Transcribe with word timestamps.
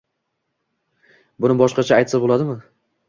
Buni 1.45 1.59
boshqacha 1.63 1.99
aytsa 2.01 2.23
bo'ladimi? 2.25 2.57